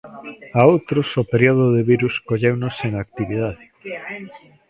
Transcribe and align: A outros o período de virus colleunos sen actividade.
A 0.59 0.61
outros 0.73 1.07
o 1.21 1.23
período 1.33 1.65
de 1.75 1.83
virus 1.91 2.15
colleunos 2.27 2.73
sen 2.81 2.91
actividade. 3.03 3.63